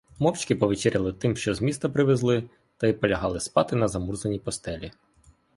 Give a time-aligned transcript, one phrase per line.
[0.19, 4.91] Мовчки повечеряли тим, що з міста привезли, та й полягали спати на замурзані постелі.